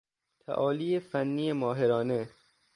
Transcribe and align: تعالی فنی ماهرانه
تعالی 0.45 0.99
فنی 0.99 1.51
ماهرانه 1.53 2.29